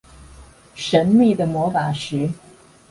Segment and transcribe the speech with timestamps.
[0.73, 2.27] 神秘的魔法石